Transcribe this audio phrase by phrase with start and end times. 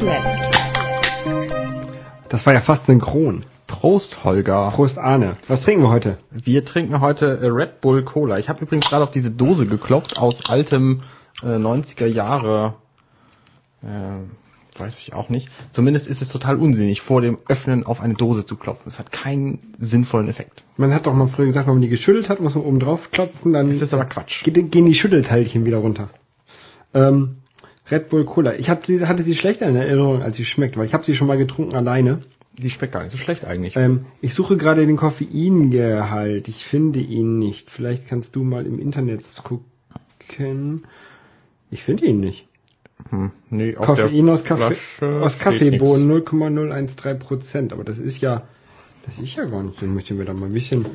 [0.00, 1.88] 30 minutes left.
[2.28, 3.44] Das war ja fast synchron.
[3.66, 4.70] Prost, Holger.
[4.74, 5.32] Prost, Arne.
[5.48, 6.16] Was trinken wir heute?
[6.30, 8.38] Wir trinken heute äh, Red Bull Cola.
[8.38, 11.02] Ich habe übrigens gerade auf diese Dose geklopft aus altem
[11.42, 12.74] äh, 90er Jahre.
[13.82, 15.48] Äh, weiß ich auch nicht.
[15.72, 18.88] Zumindest ist es total unsinnig, vor dem Öffnen auf eine Dose zu klopfen.
[18.88, 20.64] Es hat keinen sinnvollen Effekt.
[20.76, 23.10] Man hat doch mal früher gesagt, wenn man die geschüttelt hat, muss man oben drauf
[23.10, 24.42] klopfen, dann Das ist aber Quatsch.
[24.44, 26.08] geht- gehen die Schüttelteilchen wieder runter.
[26.94, 27.36] Ähm,
[27.90, 28.54] Red Bull Cola.
[28.54, 31.16] Ich hab sie, hatte sie schlechter in Erinnerung, als sie schmeckt, weil ich habe sie
[31.16, 32.20] schon mal getrunken alleine.
[32.58, 33.76] Die schmeckt gar nicht so schlecht eigentlich.
[33.76, 36.48] Ähm, ich suche gerade den Koffeingehalt.
[36.48, 37.70] Ich finde ihn nicht.
[37.70, 40.84] Vielleicht kannst du mal im Internet gucken.
[41.70, 42.46] Ich finde ihn nicht.
[43.08, 46.30] Hm, nee, Koffein aus, Kaffee, aus Kaffeebohnen nix.
[46.30, 47.72] 0,013 Prozent.
[47.72, 48.42] Aber das ist ja,
[49.06, 49.80] das ist ja gar nicht.
[49.80, 50.86] Dann möchten wir da mal ein bisschen.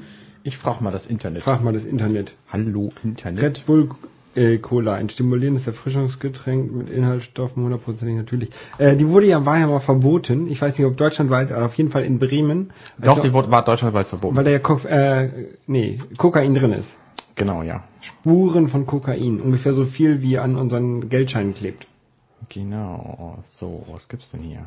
[0.44, 1.44] Ich frage mal das Internet.
[1.44, 2.34] Frag mal das Internet.
[2.52, 3.44] Hallo Internet.
[3.44, 3.90] Red Bull
[4.36, 8.50] äh, Cola, ein stimulierendes Erfrischungsgetränk mit Inhaltsstoffen, hundertprozentig natürlich.
[8.78, 10.48] Äh, die wurde ja, war ja mal verboten.
[10.48, 12.72] Ich weiß nicht, ob deutschlandweit, aber auf jeden Fall in Bremen.
[12.98, 14.36] Doch, die wurde- war deutschlandweit verboten.
[14.36, 16.98] Weil da ja Ko äh, nee, Kokain drin ist.
[17.36, 17.84] Genau, ja.
[18.02, 19.42] Spuren von Kokain.
[19.42, 21.88] Ungefähr so viel wie an unseren Geldscheinen klebt.
[22.50, 23.40] Genau.
[23.46, 24.66] So, was gibt's denn hier?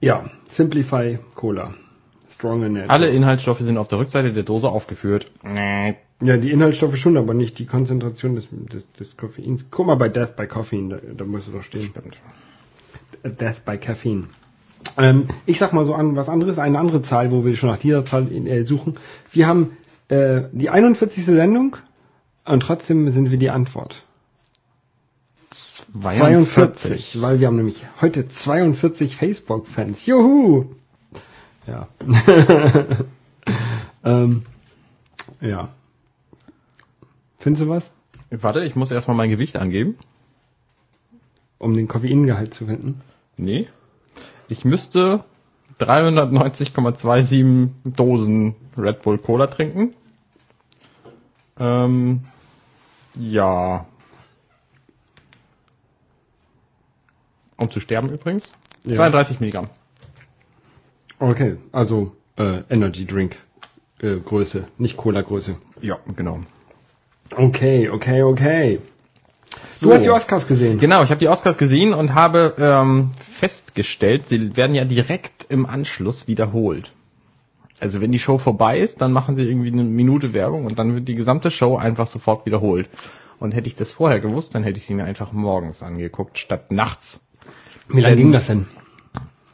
[0.00, 1.74] Ja, Simplify Cola.
[2.28, 2.90] Strong and.
[2.90, 5.30] Alle Inhaltsstoffe sind auf der Rückseite der Dose aufgeführt.
[5.42, 5.96] Nee.
[6.22, 9.66] Ja, die Inhaltsstoffe schon, aber nicht die Konzentration des, des, des Koffeins.
[9.70, 11.90] Guck mal bei Death by Coffein, da, da muss es doch stehen.
[13.24, 14.24] Death by Caffeine.
[14.98, 17.78] Ähm, ich sag mal so an was anderes, eine andere Zahl, wo wir schon nach
[17.78, 18.94] dieser Zahl äh, suchen.
[19.32, 19.76] Wir haben
[20.08, 21.24] äh, die 41.
[21.24, 21.76] Sendung
[22.44, 24.04] und trotzdem sind wir die Antwort.
[25.50, 30.06] 42, weil wir haben nämlich heute 42 Facebook-Fans.
[30.06, 30.66] Juhu!
[31.66, 31.88] Ja.
[34.04, 34.42] ähm,
[35.40, 35.70] ja.
[37.40, 37.90] Findest du was?
[38.30, 39.96] Warte, ich muss erstmal mein Gewicht angeben.
[41.58, 43.00] Um den Koffeingehalt zu finden?
[43.36, 43.66] Nee.
[44.48, 45.24] Ich müsste
[45.80, 49.94] 390,27 Dosen Red Bull Cola trinken.
[51.58, 52.24] Ähm,
[53.14, 53.86] ja.
[57.56, 58.52] Um zu sterben übrigens.
[58.84, 58.96] Ja.
[58.96, 59.68] 32 Milligramm.
[61.18, 63.36] Okay, also äh, Energy Drink
[64.00, 65.56] äh, Größe, nicht Cola Größe.
[65.80, 66.40] Ja, genau.
[67.36, 68.80] Okay, okay, okay.
[69.74, 69.88] So.
[69.88, 70.78] Du hast die Oscars gesehen.
[70.78, 75.66] Genau, ich habe die Oscars gesehen und habe ähm, festgestellt, sie werden ja direkt im
[75.66, 76.92] Anschluss wiederholt.
[77.80, 80.94] Also wenn die Show vorbei ist, dann machen sie irgendwie eine Minute Werbung und dann
[80.94, 82.88] wird die gesamte Show einfach sofort wiederholt.
[83.38, 86.70] Und hätte ich das vorher gewusst, dann hätte ich sie mir einfach morgens angeguckt, statt
[86.70, 87.20] nachts.
[87.88, 88.66] Wie lange ging das denn?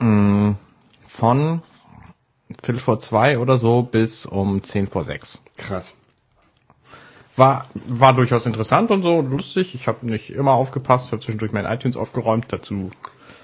[0.00, 0.56] Mm,
[1.06, 1.62] Von
[2.62, 5.44] Viertel vor zwei oder so bis um zehn vor sechs.
[5.56, 5.94] Krass.
[7.36, 9.74] War, war durchaus interessant und so lustig.
[9.74, 12.46] Ich habe nicht immer aufgepasst, habe zwischendurch mein iTunes aufgeräumt.
[12.48, 12.90] Dazu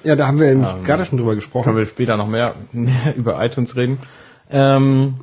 [0.02, 1.76] Ja, da haben wir nämlich Ähm, gerade schon drüber können gesprochen.
[1.76, 3.98] wir später noch mehr, mehr über iTunes reden.
[4.50, 5.14] Ähm,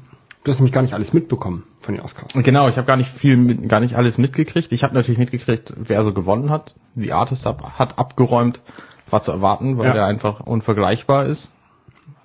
[0.46, 2.32] Du hast nämlich gar nicht alles mitbekommen von den Oscars.
[2.34, 4.72] genau, ich habe gar nicht viel, mit, gar nicht alles mitgekriegt.
[4.72, 6.76] Ich habe natürlich mitgekriegt, wer so gewonnen hat.
[6.96, 8.62] The Artist hat abgeräumt,
[9.10, 9.94] war zu erwarten, weil Ja.
[9.94, 11.52] der einfach unvergleichbar ist.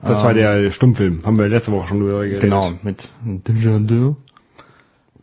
[0.01, 1.23] Das war der Stummfilm.
[1.25, 2.41] Haben wir letzte Woche schon drüber geredet.
[2.43, 4.17] Genau, mit Dujardin.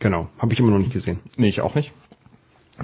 [0.02, 0.26] Genau.
[0.36, 1.20] Habe ich immer noch nicht gesehen.
[1.36, 1.92] Nee, ich auch nicht.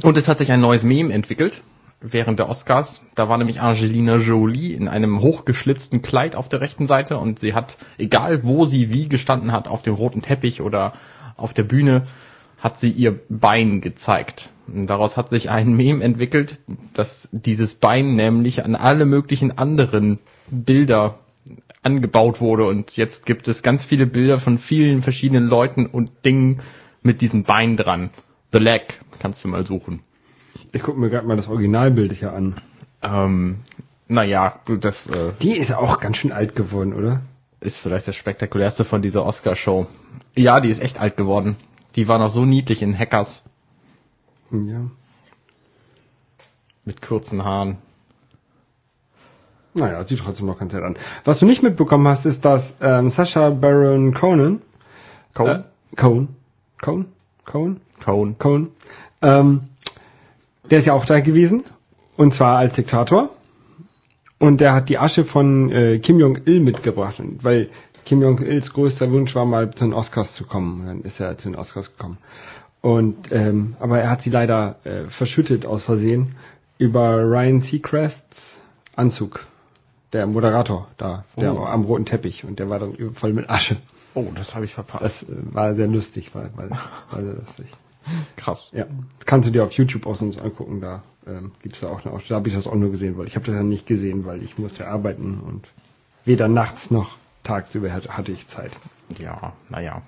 [0.05, 1.65] Und es hat sich ein neues Meme entwickelt
[2.01, 3.03] während der Oscars.
[3.17, 7.55] Da war nämlich Angelina Jolie in einem hochgeschlitzten Kleid auf der rechten Seite und sie
[7.55, 10.93] hat, egal wo sie wie gestanden hat, auf dem roten Teppich oder
[11.37, 12.07] auf der Bühne,
[12.59, 14.51] hat sie ihr Bein gezeigt.
[14.69, 16.61] Und daraus hat sich ein Meme entwickelt,
[16.95, 20.21] dass dieses Bein nämlich an alle möglichen anderen
[20.53, 21.19] Bilder
[21.83, 26.61] angebaut wurde und jetzt gibt es ganz viele Bilder von vielen verschiedenen Leuten und Dingen
[27.03, 28.11] mit diesem Bein dran.
[28.53, 30.01] The Leg kannst du mal suchen.
[30.73, 32.61] Ich gucke mir gerade mal das Originalbild hier an.
[33.03, 33.59] Ähm,
[34.09, 37.21] naja, das äh, Die ist auch ganz schön alt geworden, oder?
[37.61, 39.87] ist vielleicht das spektakulärste von dieser Oscar-Show.
[40.37, 41.57] Ja, die ist echt alt geworden.
[41.97, 43.45] Die war noch so niedlich in Hackers
[44.53, 44.83] Ja.
[46.85, 47.79] mit kurzen Haaren.
[49.75, 50.97] Naja, sieht trotzdem noch ganz nett an.
[51.25, 54.63] Was du nicht mitbekommen hast, ist, dass ähm, Sacha Baron Conan,
[55.35, 55.65] Cohen?
[55.93, 56.29] äh, Cohen,
[56.81, 57.07] Cohen,
[57.45, 58.39] Cohen, Cohen.
[58.39, 58.69] Cohen,
[59.23, 59.61] ähm,
[60.71, 61.63] der ist ja auch da gewesen.
[62.17, 63.31] Und zwar als Diktator.
[64.39, 67.19] Und der hat die Asche von äh, Kim Jong-il mitgebracht.
[67.21, 67.71] Und weil
[68.05, 70.81] Kim Jong-ils größter Wunsch war mal zu den Oscars zu kommen.
[70.81, 72.19] Und dann ist er zu den Oscars gekommen.
[72.81, 76.37] Und ähm, aber er hat sie leider äh, verschüttet aus Versehen
[76.79, 78.61] über Ryan Seacrests
[78.95, 79.47] Anzug.
[80.13, 81.61] Der Moderator da, der Oh.
[81.61, 83.77] war am roten Teppich und der war dann voll mit Asche.
[84.19, 85.05] Oh, das habe ich verpasst.
[85.05, 86.69] Das äh, war sehr lustig, war, war,
[87.11, 87.67] war sehr lustig.
[88.37, 88.73] Krass.
[88.75, 88.87] Ja,
[89.19, 92.13] das kannst du dir auf YouTube auch sonst angucken, da ähm, gibt's da auch eine
[92.13, 92.29] Ausstellung.
[92.29, 94.43] Da habe ich das auch nur gesehen, weil ich habe das ja nicht gesehen, weil
[94.43, 95.73] ich musste arbeiten und
[96.25, 98.73] weder nachts noch tagsüber hatte, hatte ich Zeit.
[99.23, 100.03] Ja, naja.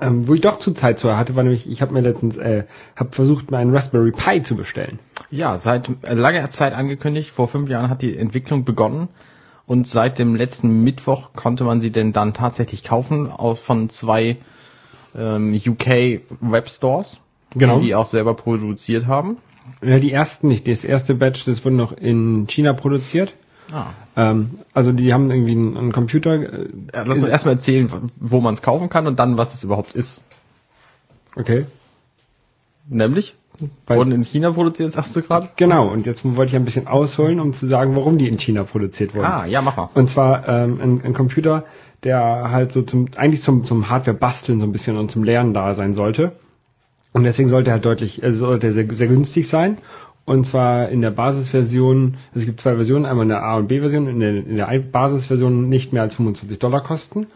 [0.00, 2.64] Ähm, wo ich doch zu Zeit zu hatte, war nämlich, ich habe mir letztens, äh,
[2.94, 5.00] habe versucht, mir einen Raspberry Pi zu bestellen.
[5.30, 9.08] Ja, seit langer Zeit angekündigt, vor fünf Jahren hat die Entwicklung begonnen
[9.66, 13.30] und seit dem letzten Mittwoch konnte man sie denn dann tatsächlich kaufen
[13.62, 14.36] von zwei
[15.16, 17.20] ähm, UK Webstores,
[17.54, 17.78] Genau.
[17.80, 19.38] die die auch selber produziert haben.
[19.82, 20.66] Ja, die ersten nicht.
[20.68, 23.34] Das erste Batch, das wurde noch in China produziert.
[23.72, 23.86] Ah.
[24.16, 26.34] Ähm, also die haben irgendwie einen, einen Computer.
[26.34, 29.62] Äh, Ja, lass uns erstmal erzählen, wo man es kaufen kann und dann, was es
[29.64, 30.22] überhaupt ist.
[31.36, 31.66] okay.
[32.88, 33.34] Nämlich,
[33.86, 35.48] Bei- wurden in China produziert, sagst du gerade?
[35.56, 38.64] Genau, und jetzt wollte ich ein bisschen ausholen, um zu sagen, warum die in China
[38.64, 39.26] produziert wurden.
[39.26, 39.88] Ah, ja, mach mal.
[39.94, 41.64] Und zwar ähm, ein, ein Computer,
[42.04, 45.74] der halt so zum, eigentlich zum, zum Hardware-Basteln so ein bisschen und zum Lernen da
[45.74, 46.32] sein sollte.
[47.12, 49.78] Und deswegen sollte er halt deutlich, äh, sollte er sehr, sehr günstig sein.
[50.24, 54.20] Und zwar in der Basisversion, es gibt zwei Versionen, einmal eine A- und B-Version, in
[54.20, 57.26] der, in der Basisversion nicht mehr als 25 Dollar kosten.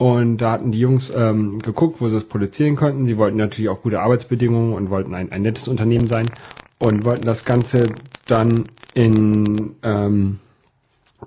[0.00, 3.04] Und da hatten die Jungs ähm, geguckt, wo sie es produzieren konnten.
[3.04, 6.24] Sie wollten natürlich auch gute Arbeitsbedingungen und wollten ein, ein nettes Unternehmen sein
[6.78, 7.86] und wollten das Ganze
[8.26, 8.64] dann
[8.94, 10.38] in, ähm,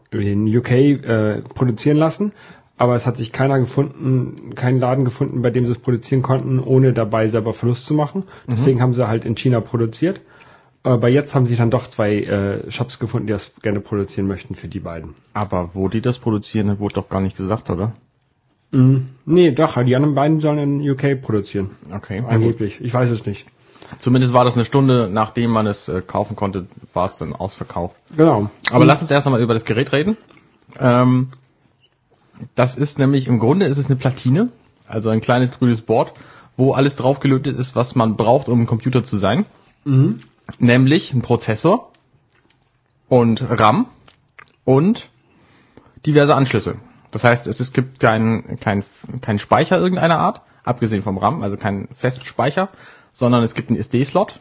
[0.09, 2.31] in UK äh, produzieren lassen.
[2.75, 6.59] Aber es hat sich keiner gefunden, keinen Laden gefunden, bei dem sie es produzieren konnten,
[6.59, 8.23] ohne dabei selber Verlust zu machen.
[8.47, 10.19] Deswegen haben sie halt in China produziert.
[10.81, 14.55] Aber jetzt haben sich dann doch zwei äh, Shops gefunden, die das gerne produzieren möchten
[14.55, 15.13] für die beiden.
[15.35, 17.93] Aber wo die das produzieren, wurde doch gar nicht gesagt, oder?
[18.73, 19.09] Mhm.
[19.25, 21.71] Nee, doch, die anderen beiden sollen in UK produzieren.
[21.93, 22.23] Okay.
[22.27, 22.81] Angeblich.
[22.81, 23.45] Ich weiß es nicht.
[23.99, 27.95] Zumindest war das eine Stunde, nachdem man es äh, kaufen konnte, war es dann ausverkauft.
[28.17, 28.49] Genau.
[28.71, 30.17] Aber lass uns erst einmal über das Gerät reden.
[30.79, 31.29] Ähm,
[32.55, 34.49] das ist nämlich, im Grunde ist es eine Platine,
[34.87, 36.13] also ein kleines grünes Board,
[36.57, 39.45] wo alles drauf gelötet ist, was man braucht, um ein Computer zu sein.
[39.85, 40.21] Mhm.
[40.57, 41.91] Nämlich ein Prozessor
[43.07, 43.85] und RAM
[44.65, 45.09] und
[46.05, 46.77] diverse Anschlüsse.
[47.13, 48.83] Das heißt, es, es gibt keinen kein,
[49.21, 52.69] kein Speicher irgendeiner Art, abgesehen vom RAM, also keinen Festspeicher,
[53.13, 54.39] sondern es gibt einen SD-Slot.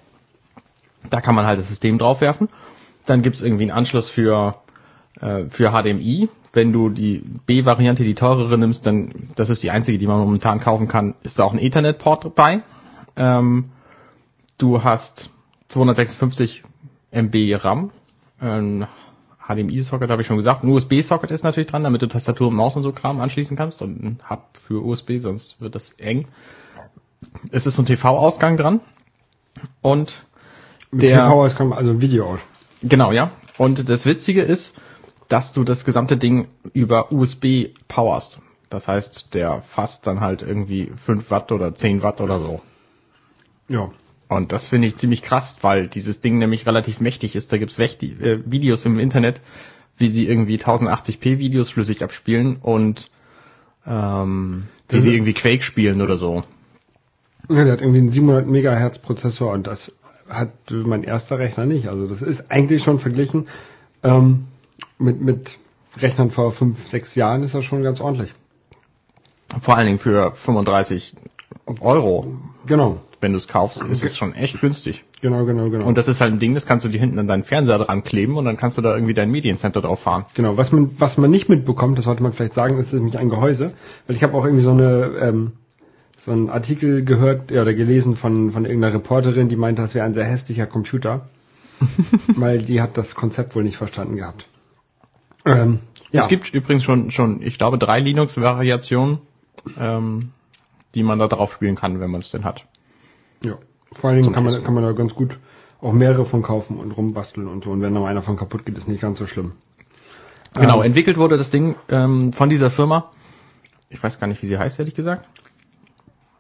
[1.10, 2.48] Da kann man halt das System draufwerfen.
[3.04, 4.56] Dann gibt es irgendwie einen Anschluss für,
[5.20, 6.30] äh, für HDMI.
[6.54, 10.60] Wenn du die B-Variante, die teurere nimmst, dann, das ist die einzige, die man momentan
[10.60, 12.62] kaufen kann, ist da auch ein Ethernet-Port dabei.
[13.16, 13.70] Ähm,
[14.56, 15.28] du hast
[15.68, 16.62] 256
[17.10, 17.90] MB RAM,
[18.40, 18.86] ein
[19.46, 22.76] HDMI-Socket habe ich schon gesagt, ein USB-Socket ist natürlich dran, damit du Tastatur und Maus
[22.76, 26.28] und so Kram anschließen kannst und ein Hub für USB, sonst wird das eng.
[27.50, 28.80] Es ist ein TV-Ausgang dran
[29.80, 30.24] und
[30.90, 32.38] Der- TV aus kommt also ein Video.
[32.82, 33.32] Genau, ja.
[33.58, 34.76] Und das Witzige ist,
[35.28, 38.40] dass du das gesamte Ding über USB powerst.
[38.70, 42.60] Das heißt, der fasst dann halt irgendwie 5 Watt oder 10 Watt oder so.
[43.68, 43.90] Ja.
[44.32, 47.52] Und das finde ich ziemlich krass, weil dieses Ding nämlich relativ mächtig ist.
[47.52, 49.40] Da gibt's Wächt- äh, Videos im Internet,
[49.98, 53.10] wie sie irgendwie 1080p Videos flüssig abspielen und
[53.86, 56.44] ähm, wie sie irgendwie Quake spielen oder so.
[57.48, 59.92] Ja, der hat irgendwie einen 700 Megahertz Prozessor und das
[60.28, 61.88] hat mein erster Rechner nicht.
[61.88, 63.48] Also das ist eigentlich schon verglichen
[64.02, 64.46] ähm,
[64.98, 65.58] mit, mit
[65.98, 68.32] Rechnern vor fünf, sechs Jahren ist das schon ganz ordentlich.
[69.60, 71.14] Vor allen Dingen für 35
[71.80, 72.34] Euro,
[72.66, 75.04] Genau, wenn du es kaufst, ist es schon echt günstig.
[75.20, 75.86] genau, genau, genau.
[75.86, 78.02] Und das ist halt ein Ding, das kannst du dir hinten an deinen Fernseher dran
[78.02, 80.24] kleben und dann kannst du da irgendwie dein Mediencenter drauf fahren.
[80.34, 83.30] Genau, was man, was man nicht mitbekommt, das sollte man vielleicht sagen, ist nämlich ein
[83.30, 83.72] Gehäuse.
[84.06, 85.52] Weil ich habe auch irgendwie so eine ähm,
[86.18, 90.04] so einen Artikel gehört ja, oder gelesen von, von irgendeiner Reporterin, die meinte, das wäre
[90.04, 91.28] ein sehr hässlicher Computer.
[92.36, 94.46] weil die hat das Konzept wohl nicht verstanden gehabt.
[95.44, 99.18] Ähm, ja, Es gibt übrigens schon, schon, ich glaube, drei Linux-Variationen,
[99.76, 100.32] ähm,
[100.94, 102.66] die man da drauf spielen kann, wenn man es denn hat.
[103.44, 103.58] Ja.
[103.92, 105.38] Vor allen Dingen kann man, kann man da ganz gut
[105.80, 107.70] auch mehrere von kaufen und rumbasteln und so.
[107.70, 109.52] Und wenn noch einer von kaputt geht, ist nicht ganz so schlimm.
[110.54, 113.10] Genau, Ähm, entwickelt wurde das Ding ähm, von dieser Firma.
[113.90, 115.26] Ich weiß gar nicht, wie sie heißt, ehrlich gesagt.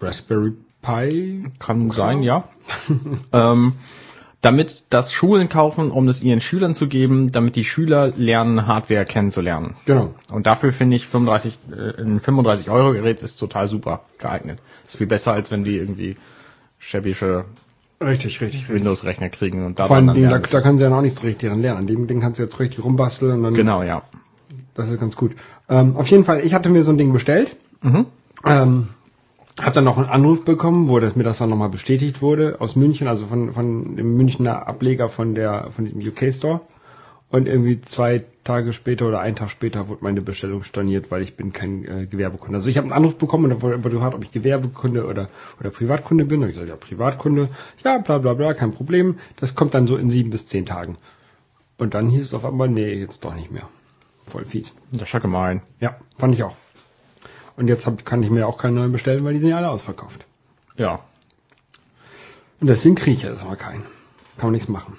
[0.00, 1.44] Raspberry Pi.
[1.58, 2.44] Kann sein, ja.
[3.32, 3.74] ähm,
[4.40, 9.04] damit das Schulen kaufen, um es ihren Schülern zu geben, damit die Schüler lernen, Hardware
[9.04, 9.76] kennenzulernen.
[9.84, 10.14] Genau.
[10.28, 14.58] Und dafür finde ich 35, äh, ein 35 Euro Gerät ist total super geeignet.
[14.86, 16.16] Ist viel besser, als wenn die irgendwie
[16.82, 17.44] schäbische
[18.02, 18.74] Richtig, richtig, richtig.
[18.74, 21.50] Windows-Rechner kriegen und da Vor allem, Ding, da, da können sie ja noch nichts richtig
[21.50, 21.78] dran lernen.
[21.78, 23.54] An dem Ding kannst du jetzt richtig rumbasteln und dann.
[23.54, 24.02] Genau, ja.
[24.74, 25.36] Das ist ganz gut.
[25.68, 27.56] Ähm, auf jeden Fall, ich hatte mir so ein Ding bestellt.
[27.82, 28.06] Mhm.
[28.44, 28.88] Ähm,
[29.60, 32.74] hab dann noch einen Anruf bekommen, wo das, mir das dann nochmal bestätigt wurde aus
[32.74, 36.60] München, also von, von dem Münchner Ableger von der von diesem UK Store.
[37.32, 41.34] Und irgendwie zwei Tage später oder einen Tag später wurde meine Bestellung storniert, weil ich
[41.34, 42.56] bin kein äh, Gewerbekunde.
[42.56, 45.70] Also ich habe einen Anruf bekommen und da wurde, gefragt, ob ich Gewerbekunde oder, oder
[45.70, 46.42] Privatkunde bin.
[46.42, 47.48] Habe ich gesagt, ja, Privatkunde.
[47.82, 49.18] Ja, bla bla bla, kein Problem.
[49.36, 50.98] Das kommt dann so in sieben bis zehn Tagen.
[51.78, 53.66] Und dann hieß es auf einmal, nee, jetzt doch nicht mehr.
[54.26, 54.76] Voll fies.
[54.90, 55.62] Das ist schon gemein.
[55.80, 56.56] Ja, fand ich auch.
[57.56, 59.70] Und jetzt hab, kann ich mir auch keinen neuen bestellen, weil die sind ja alle
[59.70, 60.26] ausverkauft.
[60.76, 61.00] Ja.
[62.60, 63.84] Und deswegen kriege ich jetzt aber keinen.
[64.36, 64.98] Kann man nichts machen.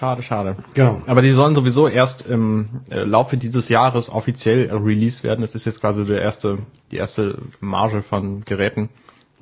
[0.00, 0.56] Schade, schade.
[0.72, 1.02] Genau.
[1.06, 5.42] Aber die sollen sowieso erst im äh, Laufe dieses Jahres offiziell released werden.
[5.42, 8.88] Das ist jetzt quasi der erste, die erste Marge von Geräten.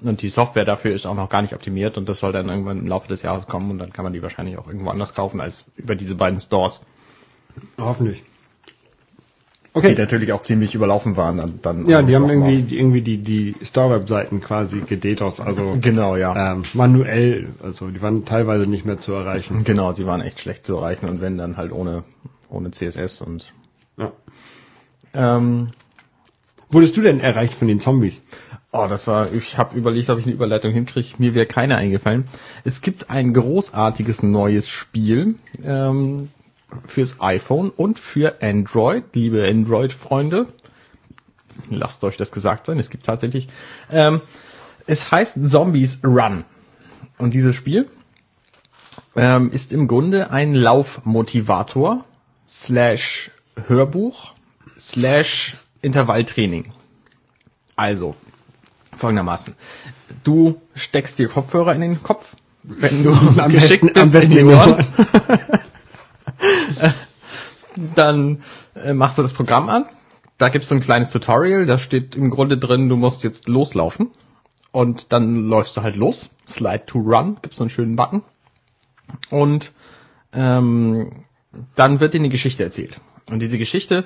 [0.02, 2.80] Und die Software dafür ist auch noch gar nicht optimiert und das soll dann irgendwann
[2.80, 5.40] im Laufe des Jahres kommen und dann kann man die wahrscheinlich auch irgendwo anders kaufen
[5.40, 6.80] als über diese beiden Stores.
[7.78, 8.24] Hoffentlich.
[9.78, 9.94] Okay.
[9.94, 11.86] Die natürlich auch ziemlich überlaufen waren dann.
[11.88, 16.52] Ja, die haben irgendwie, die, irgendwie die, die Store-Webseiten quasi gedetos, also Genau, ja.
[16.52, 19.64] ähm, manuell, also die waren teilweise nicht mehr zu erreichen.
[19.64, 22.04] Genau, die waren echt schlecht zu erreichen und wenn dann halt ohne,
[22.50, 23.52] ohne CSS und
[23.96, 24.12] Ja.
[25.14, 25.70] ähm,
[26.70, 28.20] Wurdest du denn erreicht von den Zombies?
[28.72, 31.08] Oh, das war, ich habe überlegt, ob ich eine Überleitung hinkriege.
[31.16, 32.24] Mir wäre keine eingefallen.
[32.64, 36.28] Es gibt ein großartiges neues Spiel ähm,
[36.86, 40.46] fürs iPhone und für Android, liebe Android-Freunde.
[41.70, 43.48] Lasst euch das gesagt sein, es gibt tatsächlich.
[43.90, 44.20] Ähm,
[44.86, 46.44] es heißt Zombies Run.
[47.18, 47.88] Und dieses Spiel
[49.16, 52.04] ähm, ist im Grunde ein Laufmotivator
[52.48, 53.30] slash
[53.66, 54.32] Hörbuch
[54.78, 56.72] slash Intervalltraining.
[57.76, 58.14] Also,
[58.96, 59.54] folgendermaßen.
[60.24, 64.36] Du steckst dir Kopfhörer in den Kopf, wenn du Am geschickt besten, am bist besten
[64.36, 64.84] in die Ohren.
[67.94, 68.42] Dann
[68.74, 69.86] äh, machst du das Programm an.
[70.36, 74.12] Da gibt's so ein kleines Tutorial, da steht im Grunde drin, du musst jetzt loslaufen.
[74.70, 76.30] Und dann läufst du halt los.
[76.46, 78.22] Slide to Run, gibt's so einen schönen Button.
[79.30, 79.72] Und
[80.32, 81.24] ähm,
[81.74, 83.00] dann wird dir eine Geschichte erzählt.
[83.30, 84.04] Und diese Geschichte,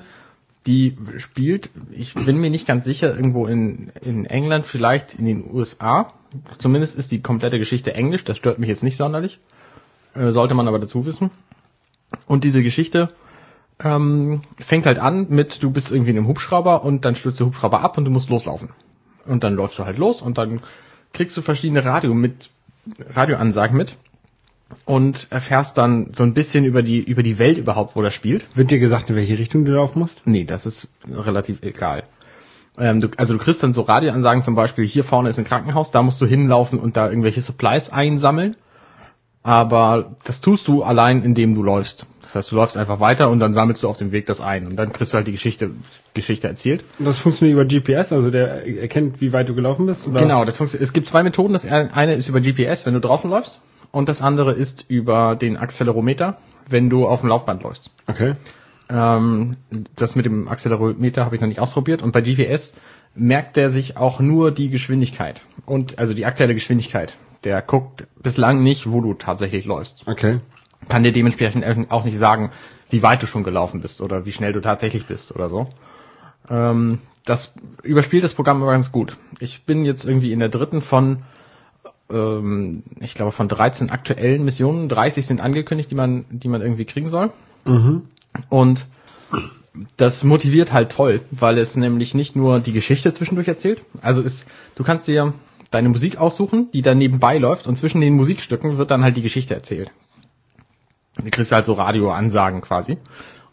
[0.66, 5.52] die spielt, ich bin mir nicht ganz sicher, irgendwo in, in England, vielleicht in den
[5.52, 6.12] USA.
[6.58, 9.40] Zumindest ist die komplette Geschichte Englisch, das stört mich jetzt nicht sonderlich.
[10.14, 11.30] Äh, sollte man aber dazu wissen.
[12.26, 13.10] Und diese Geschichte
[13.82, 17.46] ähm, fängt halt an mit, du bist irgendwie in einem Hubschrauber und dann stürzt der
[17.46, 18.70] Hubschrauber ab und du musst loslaufen.
[19.26, 20.60] Und dann läufst du halt los und dann
[21.12, 22.50] kriegst du verschiedene Radio mit,
[23.14, 23.96] Radioansagen mit
[24.84, 28.44] und erfährst dann so ein bisschen über die, über die Welt überhaupt, wo das spielt.
[28.56, 30.22] Wird dir gesagt, in welche Richtung du laufen musst?
[30.24, 32.04] Nee, das ist relativ egal.
[32.78, 35.90] Ähm, du, also du kriegst dann so Radioansagen zum Beispiel, hier vorne ist ein Krankenhaus,
[35.90, 38.56] da musst du hinlaufen und da irgendwelche Supplies einsammeln.
[39.42, 42.06] Aber das tust du allein, indem du läufst.
[42.22, 44.66] Das heißt, du läufst einfach weiter und dann sammelst du auf dem Weg das ein.
[44.66, 45.70] Und dann kriegst du halt die Geschichte,
[46.14, 46.84] Geschichte erzählt.
[46.98, 50.06] Und das funktioniert über GPS, also der erkennt, wie weit du gelaufen bist?
[50.06, 50.20] Oder?
[50.20, 50.88] Genau, das funktioniert.
[50.88, 51.52] Es gibt zwei Methoden.
[51.52, 53.60] Das eine ist über GPS, wenn du draußen läufst.
[53.90, 57.90] Und das andere ist über den Accelerometer, wenn du auf dem Laufband läufst.
[58.06, 58.34] Okay.
[58.88, 59.52] Ähm,
[59.96, 62.00] das mit dem Accelerometer habe ich noch nicht ausprobiert.
[62.00, 62.74] Und bei GPS
[63.14, 65.42] merkt der sich auch nur die Geschwindigkeit.
[65.66, 67.16] Und also die aktuelle Geschwindigkeit.
[67.44, 70.06] Der guckt bislang nicht, wo du tatsächlich läufst.
[70.06, 70.40] Okay.
[70.88, 72.50] Kann dir dementsprechend auch nicht sagen,
[72.90, 75.68] wie weit du schon gelaufen bist oder wie schnell du tatsächlich bist oder so.
[76.50, 79.16] Ähm, das überspielt das Programm aber ganz gut.
[79.38, 81.22] Ich bin jetzt irgendwie in der dritten von,
[82.10, 84.88] ähm, ich glaube von 13 aktuellen Missionen.
[84.88, 87.30] 30 sind angekündigt, die man, die man irgendwie kriegen soll.
[87.64, 88.02] Mhm.
[88.48, 88.86] Und
[89.96, 93.82] das motiviert halt toll, weil es nämlich nicht nur die Geschichte zwischendurch erzählt.
[94.02, 95.32] Also ist, du kannst dir
[95.74, 99.22] deine Musik aussuchen, die dann nebenbei läuft und zwischen den Musikstücken wird dann halt die
[99.22, 99.90] Geschichte erzählt.
[101.16, 102.98] Du kriegst halt so Radioansagen quasi.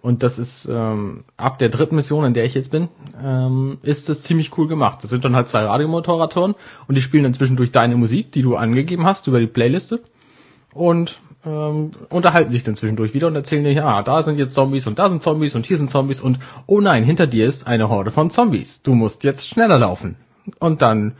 [0.01, 2.87] Und das ist ähm, ab der dritten Mission, in der ich jetzt bin,
[3.21, 5.03] ähm, ist das ziemlich cool gemacht.
[5.03, 6.55] Das sind dann halt zwei Radiomotoratoren
[6.87, 10.01] und die spielen dann zwischendurch deine Musik, die du angegeben hast über die Playliste
[10.73, 14.87] und ähm, unterhalten sich dann zwischendurch wieder und erzählen dir, ja, da sind jetzt Zombies
[14.87, 17.89] und da sind Zombies und hier sind Zombies und oh nein, hinter dir ist eine
[17.89, 18.81] Horde von Zombies.
[18.81, 20.15] Du musst jetzt schneller laufen.
[20.59, 21.15] Und dann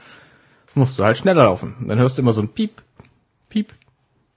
[0.75, 1.75] musst du halt schneller laufen.
[1.79, 2.81] Und dann hörst du immer so ein Piep,
[3.49, 3.73] Piep,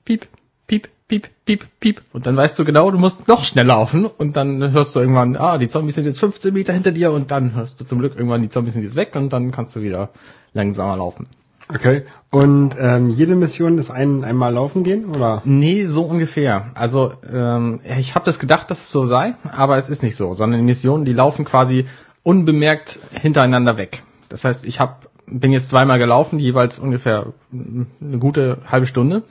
[0.05, 0.27] Piep,
[0.67, 2.03] Piep, Piep, Piep, Piep.
[2.13, 4.07] Und dann weißt du genau, du musst noch schneller laufen.
[4.07, 7.13] Und dann hörst du irgendwann, ah, die Zombies sind jetzt 15 Meter hinter dir.
[7.13, 9.15] Und dann hörst du zum Glück irgendwann, die Zombies sind jetzt weg.
[9.15, 10.11] Und dann kannst du wieder
[10.55, 11.27] langsamer laufen.
[11.69, 12.05] Okay.
[12.31, 15.43] Und ähm, jede Mission ist ein einmal laufen gehen, oder?
[15.45, 16.71] Nee, so ungefähr.
[16.75, 20.35] Also ähm, ich habe das gedacht, dass es so sei, aber es ist nicht so,
[20.35, 21.87] sondern die Missionen, die laufen quasi
[22.23, 24.03] unbemerkt hintereinander weg.
[24.29, 25.09] Das heißt, ich hab,
[25.41, 29.23] bin jetzt zweimal gelaufen, jeweils ungefähr eine gute halbe Stunde.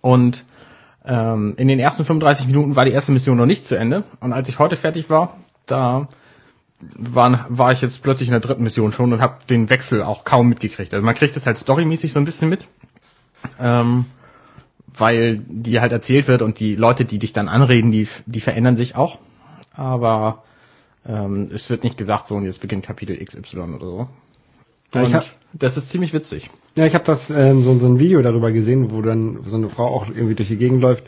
[0.00, 0.44] Und
[1.04, 4.04] ähm, in den ersten 35 Minuten war die erste Mission noch nicht zu Ende.
[4.20, 6.08] Und als ich heute fertig war, da
[6.80, 10.24] war, war ich jetzt plötzlich in der dritten Mission schon und habe den Wechsel auch
[10.24, 10.92] kaum mitgekriegt.
[10.92, 12.68] Also man kriegt es halt storymäßig so ein bisschen mit.
[13.60, 14.06] Ähm,
[14.96, 18.76] weil die halt erzählt wird und die Leute, die dich dann anreden, die, die verändern
[18.76, 19.18] sich auch.
[19.72, 20.44] Aber
[21.06, 24.08] ähm, es wird nicht gesagt, so und jetzt beginnt Kapitel XY oder so.
[24.94, 26.50] Ja, Und hab- das ist ziemlich witzig.
[26.76, 29.68] Ja, ich habe das ähm, so, so ein Video darüber gesehen, wo dann so eine
[29.68, 31.04] Frau auch irgendwie durch die Gegend läuft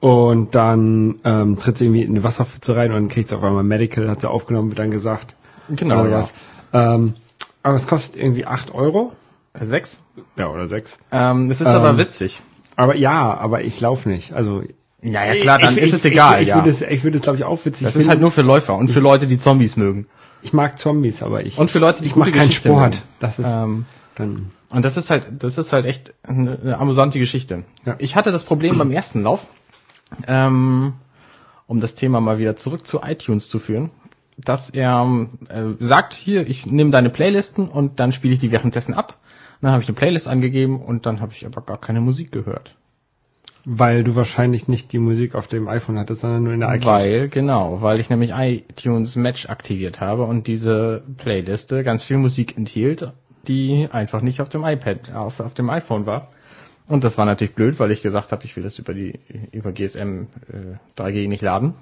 [0.00, 3.42] und dann ähm, tritt sie irgendwie in eine Wasserpfütze rein und dann kriegt sie auf
[3.42, 5.34] einmal Medical, hat sie aufgenommen, wird dann gesagt.
[5.70, 6.18] Genau, oder ja.
[6.18, 6.32] was.
[6.72, 7.14] Ähm,
[7.62, 9.12] aber es kostet irgendwie 8 Euro.
[9.58, 10.00] Sechs?
[10.36, 10.98] Ja, oder 6.
[11.12, 12.42] Ähm, es ist Ähm, aber witzig.
[12.76, 14.34] Aber ja, aber ich laufe nicht.
[14.34, 14.62] Also
[15.02, 16.56] Ja, ja klar, dann ich, ist ich, es egal, Ich, ich, ja.
[16.56, 18.76] würde es, ich würde es, glaube ich, auch witzig das ist halt nur für Läufer
[18.76, 20.06] und für Leute, die Zombies mögen.
[20.46, 21.58] Ich mag Zombies, aber ich.
[21.58, 22.94] Und für Leute, die ich gute keinen Geschichte Sport.
[22.94, 23.02] mögen.
[23.18, 23.84] Das ist Ähm,
[24.14, 24.52] dann.
[24.68, 27.64] Und das ist halt, das ist halt echt eine, eine amüsante Geschichte.
[27.84, 27.96] Ja.
[27.98, 29.44] Ich hatte das Problem beim ersten Lauf,
[30.28, 30.92] ähm,
[31.66, 33.90] um das Thema mal wieder zurück zu iTunes zu führen,
[34.38, 38.94] dass er äh, sagt, hier, ich nehme deine Playlisten und dann spiele ich die währenddessen
[38.94, 39.18] ab.
[39.60, 42.76] Dann habe ich eine Playlist angegeben und dann habe ich aber gar keine Musik gehört.
[43.68, 47.00] Weil du wahrscheinlich nicht die Musik auf dem iPhone hattest, sondern nur in der iCloud.
[47.00, 52.56] Weil, genau, weil ich nämlich iTunes Match aktiviert habe und diese Playliste ganz viel Musik
[52.56, 53.12] enthielt,
[53.48, 56.28] die einfach nicht auf dem iPad, auf, auf dem iPhone war.
[56.86, 59.18] Und das war natürlich blöd, weil ich gesagt habe, ich will das über die
[59.50, 61.74] über GSM äh, 3G nicht laden.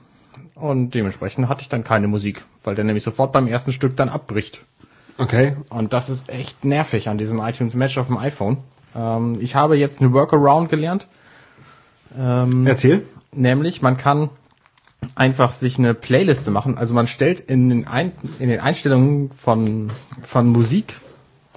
[0.54, 4.08] Und dementsprechend hatte ich dann keine Musik, weil der nämlich sofort beim ersten Stück dann
[4.08, 4.64] abbricht.
[5.18, 5.56] Okay.
[5.68, 8.58] Und das ist echt nervig an diesem iTunes Match auf dem iPhone.
[8.96, 11.06] Ähm, ich habe jetzt eine Workaround gelernt.
[12.16, 13.02] Ähm, Erzähl.
[13.32, 14.30] Nämlich, man kann
[15.14, 16.78] einfach sich eine Playliste machen.
[16.78, 19.90] Also man stellt in den, Ein in den Einstellungen von,
[20.22, 20.94] von Musik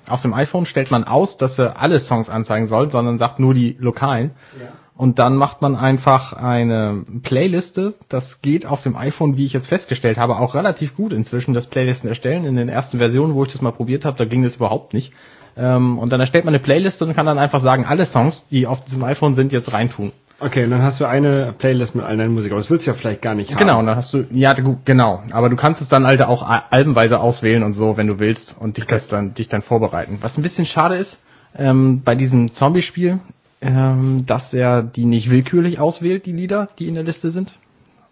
[0.09, 3.53] auf dem iPhone stellt man aus, dass er alle Songs anzeigen soll, sondern sagt nur
[3.53, 4.31] die lokalen.
[4.95, 7.93] Und dann macht man einfach eine Playliste.
[8.09, 11.67] Das geht auf dem iPhone, wie ich jetzt festgestellt habe, auch relativ gut inzwischen, das
[11.67, 12.45] Playlisten erstellen.
[12.45, 15.13] In den ersten Versionen, wo ich das mal probiert habe, da ging das überhaupt nicht.
[15.55, 18.65] Ähm, und dann erstellt man eine Playliste und kann dann einfach sagen, alle Songs, die
[18.65, 20.11] auf diesem iPhone sind, jetzt reintun.
[20.39, 22.91] Okay, und dann hast du eine Playlist mit all deinen Musik, aber das willst du
[22.91, 23.57] ja vielleicht gar nicht haben.
[23.57, 25.23] Genau, und dann hast du, ja, gut, genau.
[25.31, 28.77] Aber du kannst es dann halt auch albenweise auswählen und so, wenn du willst und
[28.77, 30.19] dich das dann, dich dann vorbereiten.
[30.21, 31.19] Was ein bisschen schade ist,
[31.57, 33.19] ähm, bei diesem Zombie-Spiel,
[33.61, 37.55] ähm, dass er die nicht willkürlich auswählt, die Lieder, die in der Liste sind.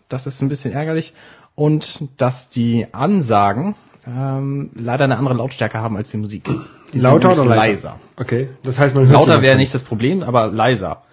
[0.09, 1.13] Das ist ein bisschen ärgerlich.
[1.53, 3.75] Und dass die Ansagen
[4.07, 6.45] ähm, leider eine andere Lautstärke haben als die Musik.
[6.45, 7.99] Die sind Lauter oder nämlich leiser?
[8.17, 11.04] Okay, das heißt, man hört Lauter wäre nicht das Problem, aber leiser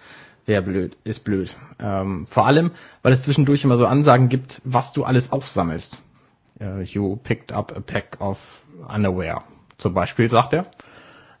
[0.45, 1.55] wäre blöd, ist blöd.
[1.79, 6.01] Ähm, vor allem, weil es zwischendurch immer so Ansagen gibt, was du alles aufsammelst.
[6.59, 9.43] Äh, you picked up a pack of underwear,
[9.77, 10.65] zum Beispiel, sagt er.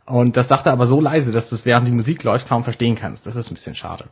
[0.05, 2.63] Und das sagt er aber so leise, dass du es während die Musik läuft kaum
[2.63, 3.25] verstehen kannst.
[3.25, 4.05] Das ist ein bisschen schade.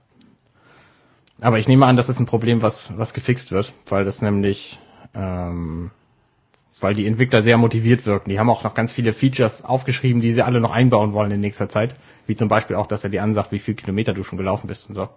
[1.42, 4.80] Aber ich nehme an, das ist ein Problem, was, was gefixt wird, weil das nämlich,
[5.16, 5.92] ähm,
[6.80, 8.30] weil die Entwickler sehr motiviert wirken.
[8.30, 11.42] Die haben auch noch ganz viele Features aufgeschrieben, die sie alle noch einbauen wollen in
[11.42, 11.94] nächster Zeit.
[12.28, 14.88] Wie zum Beispiel auch, dass er dir ansagt, wie viel Kilometer du schon gelaufen bist
[14.88, 15.10] und so.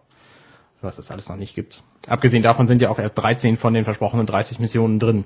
[0.82, 1.82] Was es alles noch nicht gibt.
[2.08, 5.24] Abgesehen davon sind ja auch erst 13 von den versprochenen 30 Missionen drin.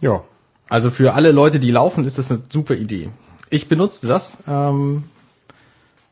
[0.00, 0.24] Ja.
[0.68, 3.10] Also für alle Leute, die laufen, ist das eine super Idee.
[3.50, 5.04] Ich benutze das ähm,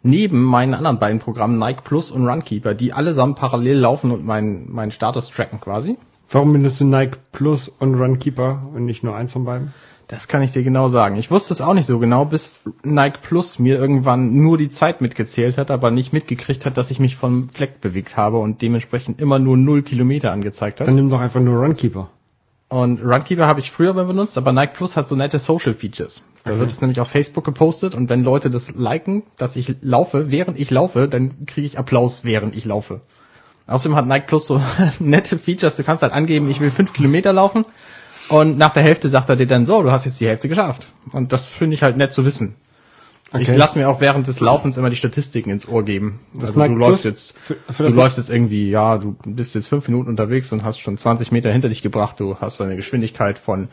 [0.02, 4.70] neben meinen anderen beiden Programmen Nike Plus und Runkeeper, die allesamt parallel laufen und meinen
[4.70, 5.96] meinen Status tracken quasi.
[6.30, 9.72] Warum benutzt du Nike Plus und Runkeeper und nicht nur eins von beiden?
[10.08, 11.16] Das kann ich dir genau sagen.
[11.16, 15.00] Ich wusste es auch nicht so genau, bis Nike Plus mir irgendwann nur die Zeit
[15.02, 19.20] mitgezählt hat, aber nicht mitgekriegt hat, dass ich mich vom Fleck bewegt habe und dementsprechend
[19.20, 20.88] immer nur null Kilometer angezeigt hat.
[20.88, 22.08] Dann nimm doch einfach nur Runkeeper.
[22.70, 26.22] Und Runkeeper habe ich früher mal benutzt, aber Nike Plus hat so nette Social Features.
[26.44, 26.60] Da Okay.
[26.60, 30.58] wird es nämlich auf Facebook gepostet und wenn Leute das liken, dass ich laufe, während
[30.58, 33.00] ich laufe, dann kriege ich Applaus, während ich laufe.
[33.68, 34.60] Außerdem hat Nike Plus so
[34.98, 35.76] nette Features.
[35.76, 37.64] Du kannst halt angeben, ich will fünf Kilometer laufen
[38.28, 40.88] und nach der Hälfte sagt er dir dann so, du hast jetzt die Hälfte geschafft.
[41.12, 42.56] Und das finde ich halt nett zu wissen.
[43.38, 43.56] Ich Okay.
[43.58, 46.20] lasse mir auch während des Laufens immer die Statistiken ins Ohr geben.
[46.32, 49.68] Das also du läufst jetzt, für- für du läufst jetzt irgendwie, ja, du bist jetzt
[49.68, 52.18] fünf Minuten unterwegs und hast schon 20 Meter hinter dich gebracht.
[52.20, 53.68] Du hast eine Geschwindigkeit von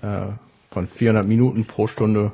[0.00, 0.26] äh,
[0.70, 2.30] von 400 Minuten pro Stunde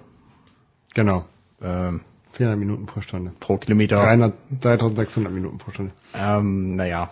[0.94, 1.24] Genau.
[1.62, 2.00] ähm,
[2.38, 3.32] 400 Minuten pro Stunde.
[3.40, 3.96] pro Kilometer.
[3.96, 5.92] 300, 3600 Minuten pro Stunde.
[6.14, 7.10] Ähm, naja,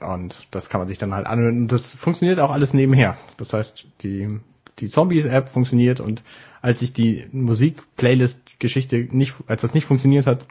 [0.00, 1.62] und das kann man sich dann halt anhören.
[1.62, 3.16] Und das funktioniert auch alles nebenher.
[3.36, 4.40] Das heißt, die,
[4.78, 6.22] die Zombies-App funktioniert und
[6.62, 10.46] als ich die Musik-Playlist-Geschichte nicht, als das nicht funktioniert hat,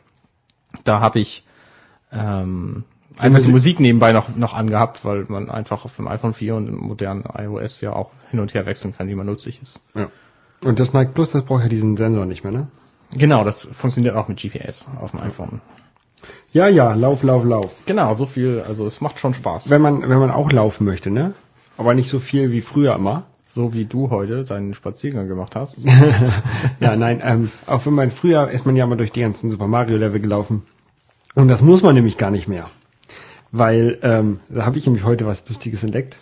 [0.84, 1.46] da habe ich
[2.12, 2.84] ähm,
[3.18, 6.56] einfach die Musik- Musik nebenbei noch, noch angehabt, weil man einfach auf dem iPhone 4
[6.56, 9.82] und im modernen iOS ja auch hin und her wechseln kann, wie man nützlich ist.
[9.96, 10.10] Ja.
[10.62, 12.68] Und das Nike Plus, das braucht ja diesen Sensor nicht mehr, ne?
[13.12, 15.62] Genau, das funktioniert auch mit GPS auf dem iPhone.
[16.52, 17.72] Ja, ja, lauf, lauf, lauf.
[17.86, 19.70] Genau, so viel, also es macht schon Spaß.
[19.70, 21.34] Wenn man, wenn man auch laufen möchte, ne?
[21.78, 23.24] Aber nicht so viel wie früher immer.
[23.48, 25.78] So wie du heute deinen Spaziergang gemacht hast.
[26.80, 29.67] ja, nein, ähm, auch wenn man früher ist man ja mal durch die ganzen Super
[29.67, 30.63] Mario Level gelaufen.
[31.34, 32.65] Und das muss man nämlich gar nicht mehr.
[33.52, 36.20] Weil, ähm, da habe ich nämlich heute was Lustiges entdeckt.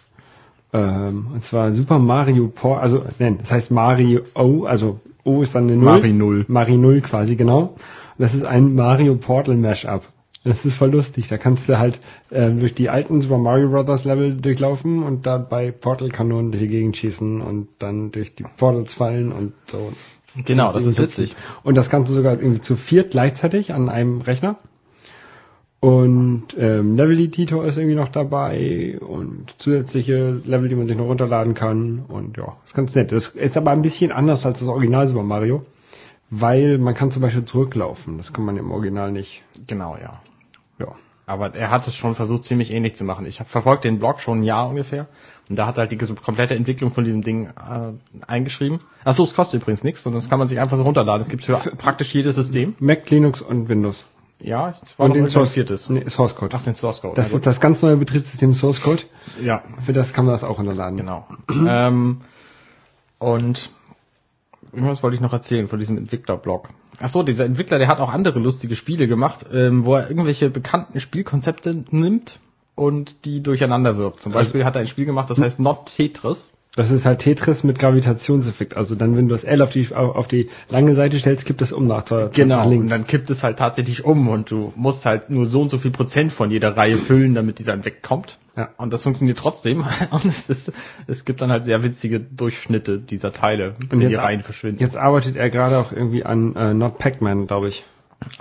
[0.74, 5.56] Ähm, und zwar Super Mario Por, also nein, das heißt Mario O, also O ist
[5.56, 5.86] dann eine Null.
[5.86, 6.46] Mari Null.
[6.48, 7.62] Mari Null quasi, genau.
[7.62, 7.76] Und
[8.18, 10.04] das ist ein Mario Portal Mashup.
[10.46, 11.28] Das ist voll lustig.
[11.28, 12.00] Da kannst du halt
[12.30, 16.70] äh, durch die alten Super Mario Brothers Level durchlaufen und da bei Portal-Kanonen durch die
[16.70, 19.92] Gegend schießen und dann durch die Portals fallen und so.
[20.36, 21.36] Genau, das ist witzig.
[21.64, 24.58] Und das Ganze sogar irgendwie zu viert gleichzeitig an einem Rechner.
[25.86, 31.06] Und ähm, Level Editor ist irgendwie noch dabei und zusätzliche Level, die man sich noch
[31.06, 32.06] runterladen kann.
[32.08, 33.12] Und ja, ist ganz nett.
[33.12, 35.64] Das ist aber ein bisschen anders als das Original Super Mario,
[36.32, 38.18] weil man kann zum Beispiel zurücklaufen.
[38.18, 39.44] Das kann man im Original nicht.
[39.68, 40.24] Genau, ja.
[40.80, 40.88] Ja.
[41.28, 43.28] Aber er hat es schon versucht, ziemlich ähnlich zu machen.
[43.28, 45.06] Ich habe verfolgt den Blog schon ein Jahr ungefähr.
[45.52, 47.92] Und da hat er halt die komplette Entwicklung von diesem Ding äh,
[48.26, 48.80] eingeschrieben.
[49.04, 51.22] Achso, es kostet übrigens nichts, sondern das kann man sich einfach so runterladen.
[51.22, 52.74] Es gibt für praktisch jedes System.
[52.80, 54.04] Mac, Linux und Windows.
[54.40, 55.90] Ja, es war Und den Source, viertes.
[55.90, 56.56] nee, Source Code.
[56.58, 57.16] Ach, den Source Code.
[57.16, 59.04] Das Na ist das ganz neue Betriebssystem Source Code.
[59.42, 60.98] ja, Für das kann man das auch runterladen.
[60.98, 61.28] genau.
[61.50, 62.20] ähm,
[63.18, 63.70] und
[64.74, 66.70] irgendwas wollte ich noch erzählen von diesem Entwicklerblog.
[67.00, 70.50] Ach so, dieser Entwickler, der hat auch andere lustige Spiele gemacht, ähm, wo er irgendwelche
[70.50, 72.40] bekannten Spielkonzepte nimmt
[72.76, 74.22] und die durcheinander wirft.
[74.22, 76.50] Zum Beispiel hat er ein Spiel gemacht, das heißt Not Tetris.
[76.76, 78.76] Das ist halt Tetris mit Gravitationseffekt.
[78.76, 81.72] Also dann, wenn du das L auf die, auf, die lange Seite stellst, kippt es
[81.72, 82.90] um nach, zur, nach Genau, und links.
[82.92, 85.92] dann kippt es halt tatsächlich um und du musst halt nur so und so viel
[85.92, 88.40] Prozent von jeder Reihe füllen, damit die dann wegkommt.
[88.58, 88.70] Ja.
[88.78, 89.84] Und das funktioniert trotzdem.
[90.12, 90.72] Und es, ist,
[91.08, 94.80] es gibt dann halt sehr witzige Durchschnitte dieser Teile, wenn die Reihen verschwinden.
[94.82, 97.84] Jetzt arbeitet er gerade auch irgendwie an äh, Not Pac-Man, glaube ich.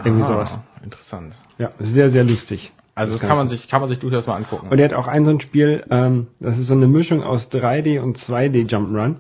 [0.05, 0.59] Irgendwie Ah, sowas.
[0.85, 1.35] Interessant.
[1.59, 2.71] Ja, sehr, sehr lustig.
[2.95, 4.69] Also Das das kann man sich, kann man sich durchaus mal angucken.
[4.69, 7.51] Und er hat auch ein so ein Spiel, ähm, das ist so eine Mischung aus
[7.51, 9.17] 3D und 2D Jump'n'Run.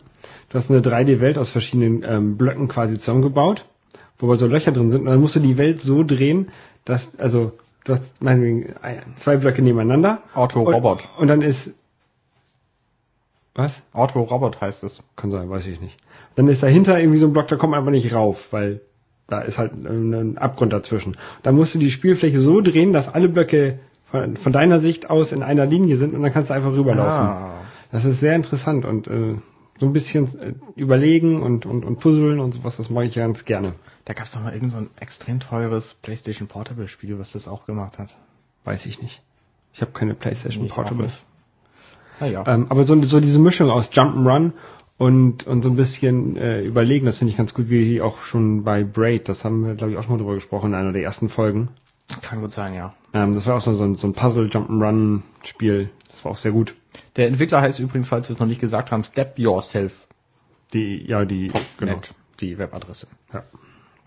[0.48, 3.64] Du hast eine 3D-Welt aus verschiedenen ähm, Blöcken quasi zusammengebaut,
[4.18, 5.00] wo aber so Löcher drin sind.
[5.02, 6.50] Und dann musst du die Welt so drehen,
[6.84, 7.52] dass, also,
[7.84, 10.22] du hast meinetwegen ein- zwei Blöcke nebeneinander.
[10.34, 11.08] Auto Und, Robot.
[11.18, 11.74] und dann ist,
[13.56, 13.82] was?
[13.92, 15.02] Auto Robot heißt es.
[15.16, 15.96] Kann sein, weiß ich nicht.
[16.37, 18.80] Dann ist dahinter irgendwie so ein Block, da kommt man aber nicht rauf, weil
[19.26, 21.16] da ist halt ein Abgrund dazwischen.
[21.42, 23.78] Da musst du die Spielfläche so drehen, dass alle Blöcke
[24.10, 27.26] von, von deiner Sicht aus in einer Linie sind und dann kannst du einfach rüberlaufen.
[27.26, 27.54] Ah.
[27.90, 29.37] Das ist sehr interessant und äh,
[29.78, 33.44] so ein bisschen äh, überlegen und, und, und puzzeln und sowas, das mache ich ganz
[33.44, 33.74] gerne.
[34.04, 37.48] Da gab es doch mal irgend so ein extrem teures PlayStation Portable Spiel, was das
[37.48, 38.14] auch gemacht hat.
[38.64, 39.22] Weiß ich nicht.
[39.72, 41.08] Ich habe keine Playstation Ich Portable.
[42.20, 42.44] Naja.
[42.46, 44.52] Ähm, aber so, so diese Mischung aus Jump'n'Run
[44.96, 48.64] und, und so ein bisschen äh, überlegen, das finde ich ganz gut, wie auch schon
[48.64, 51.02] bei Braid, das haben wir, glaube ich, auch schon mal drüber gesprochen in einer der
[51.02, 51.68] ersten Folgen.
[52.22, 52.94] Kann gut sein, ja.
[53.12, 56.74] Ähm, das war auch so, so ein, so ein Puzzle-Jump'n'Run-Spiel, das war auch sehr gut.
[57.16, 60.07] Der Entwickler heißt übrigens, falls wir es noch nicht gesagt haben, Step Yourself.
[60.72, 61.94] Die, ja, die, genau.
[61.94, 63.07] Net, die Webadresse.
[63.33, 63.42] Ja.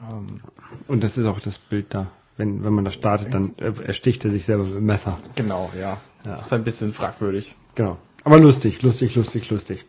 [0.10, 0.42] Ähm,
[0.88, 2.08] Und das ist auch das Bild da.
[2.38, 5.18] Wenn, wenn man das startet, dann äh, ersticht er sich selber mit dem Messer.
[5.36, 6.00] genau, ja.
[6.26, 6.36] Ja.
[6.36, 7.56] Das ist ein bisschen fragwürdig.
[7.76, 7.98] Genau.
[8.24, 9.86] Aber lustig, lustig, lustig, lustig.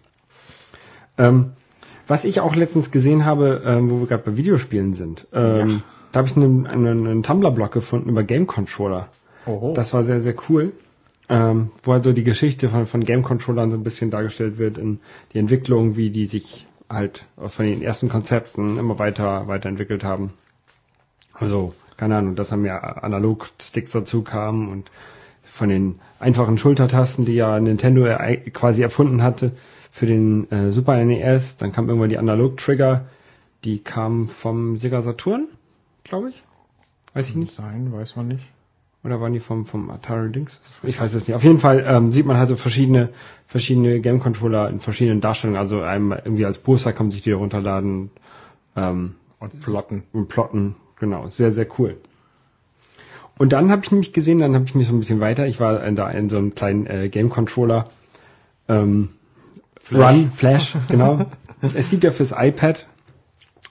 [1.18, 1.52] Ähm,
[2.07, 5.81] was ich auch letztens gesehen habe, ähm, wo wir gerade bei Videospielen sind, ähm, Ja.
[6.12, 9.09] da habe ich einen, einen, einen Tumblr-Blog gefunden über Game Controller.
[9.46, 9.74] Oho.
[9.74, 10.72] Das war sehr, sehr cool.
[11.31, 14.78] Ähm, wo halt so die Geschichte von, von Game Controllern so ein bisschen dargestellt wird,
[14.78, 15.00] in
[15.35, 20.33] die Entwicklung, wie die sich halt von den ersten Konzepten immer weiter weiterentwickelt haben.
[21.35, 24.90] Also, keine Ahnung, dass dann mehr Analog-Sticks dazu kamen und
[25.44, 28.07] von den einfachen Schultertasten, die ja Nintendo
[28.54, 29.52] quasi erfunden hatte
[29.98, 33.06] für den äh, Super NES, dann kam irgendwann die Analog-Trigger,
[33.64, 35.48] die kamen vom Sega Saturn,
[36.04, 36.42] glaube ich.
[37.14, 37.52] Weiß ich nicht.
[37.52, 38.44] sein, weiß man nicht.
[39.02, 40.61] Oder waren die vom, vom Atari Dings?
[40.82, 41.34] Ich weiß es nicht.
[41.34, 43.11] Auf jeden Fall ähm, sieht man halt so verschiedene,
[43.46, 45.58] verschiedene Game Controller in verschiedenen Darstellungen.
[45.58, 48.11] Also einem irgendwie als Poster kann man sich die runterladen
[48.76, 50.02] ähm, Und plotten.
[50.12, 50.76] und plotten.
[50.98, 51.96] Genau, sehr, sehr cool.
[53.37, 55.46] Und dann habe ich nämlich gesehen, dann habe ich mich so ein bisschen weiter.
[55.46, 57.88] Ich war in, da in so einem kleinen äh, Game Controller
[58.68, 59.11] ähm,
[59.82, 60.14] Flash.
[60.14, 61.26] Run, Flash, genau.
[61.74, 62.86] es gibt ja fürs iPad,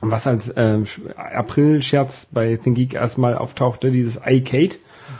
[0.02, 4.76] was als ähm, April-Scherz bei ThinkGeek erstmal auftauchte, dieses iCade,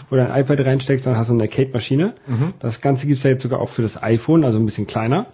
[0.10, 2.14] wo du ein iPad reinsteckst, dann hast du eine Arcade-Maschine.
[2.60, 5.28] Das Ganze gibt's ja jetzt sogar auch für das iPhone, also ein bisschen kleiner.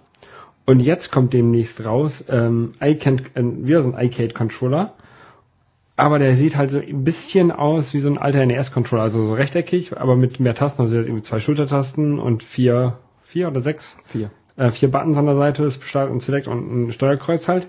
[0.66, 4.94] Und jetzt kommt demnächst raus ähm, iCan, äh, wieder so ein iCade-Controller.
[5.96, 9.34] Aber der sieht halt so ein bisschen aus wie so ein alter NES-Controller, also so
[9.34, 14.30] rechteckig, aber mit mehr Tasten, also irgendwie zwei Schultertasten und vier, vier oder sechs Vier.
[14.56, 17.68] Äh, vier Buttons an der Seite, das Start und Select und ein Steuerkreuz halt.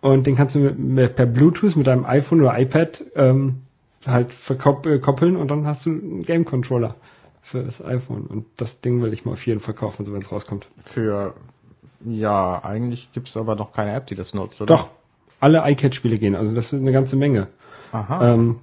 [0.00, 3.62] Und den kannst du mit, mit, per Bluetooth mit deinem iPhone oder iPad ähm,
[4.06, 6.94] halt verkoppeln und dann hast du einen Game Controller
[7.42, 8.22] für das iPhone.
[8.22, 10.68] Und das Ding will ich mal auf jeden Fall kaufen, so wenn es rauskommt.
[10.86, 11.34] Für,
[12.04, 14.74] ja, eigentlich gibt's aber noch keine App, die das nutzt, oder?
[14.76, 14.88] Doch,
[15.38, 17.48] alle iCat-Spiele gehen, also das ist eine ganze Menge.
[17.92, 18.32] Aha.
[18.34, 18.60] Ähm,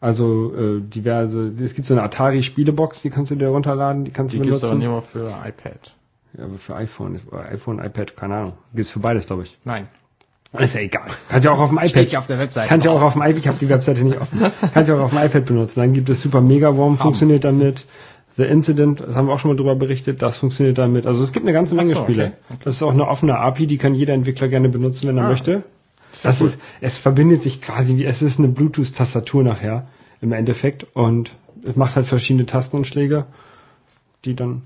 [0.00, 4.32] Also äh, diverse, es gibt so eine Atari-Spielebox, die kannst du dir runterladen, die kannst
[4.32, 5.02] Die du gibt's aber benutzen.
[5.10, 5.94] nicht mal für iPad.
[6.36, 8.52] Ja, aber für iPhone, iPhone, iPad, keine Ahnung.
[8.74, 9.56] Gibt's für beides, glaube ich.
[9.64, 9.88] Nein.
[10.58, 11.08] Ist ja egal.
[11.28, 11.90] Kannst ja auch auf dem iPad.
[11.90, 14.02] Steht ja auf der Webseite Kannst ja auch auf dem iPad, ich habe die Webseite
[14.04, 14.40] nicht offen.
[14.72, 15.80] Kannst ja auch auf dem iPad benutzen.
[15.80, 17.86] Dann gibt es Super Mega Worm, funktioniert damit.
[18.38, 21.06] The Incident, das haben wir auch schon mal drüber berichtet, das funktioniert damit.
[21.06, 22.24] Also es gibt eine ganze Menge so, Spiele.
[22.26, 22.60] okay, okay.
[22.64, 25.28] Das ist auch eine offene API, die kann jeder Entwickler gerne benutzen, wenn er Ah.
[25.28, 25.50] möchte.
[25.52, 25.62] Ja
[26.22, 26.46] Das cool.
[26.46, 29.88] ist, es verbindet sich quasi wie, es ist eine Bluetooth-Tastatur nachher
[30.22, 31.32] im Endeffekt und
[31.64, 33.26] es macht halt verschiedene Tastenumschläge,
[34.24, 34.62] die dann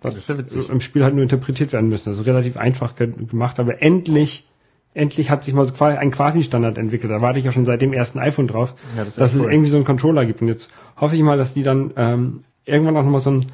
[0.00, 0.62] Das ist ja witzig.
[0.64, 2.08] so im Spiel halt nur interpretiert werden müssen.
[2.10, 4.46] Das ist relativ einfach ge gemacht, aber endlich,
[4.94, 7.12] endlich hat sich mal so quasi ein Quasi-Standard entwickelt.
[7.12, 9.46] Da warte ich ja schon seit dem ersten iPhone drauf, Ja, das dass echt es
[9.46, 9.52] cool.
[9.52, 10.40] irgendwie so einen Controller gibt.
[10.42, 13.46] Und jetzt hoffe ich mal, dass die dann ähm, irgendwann auch nochmal so ein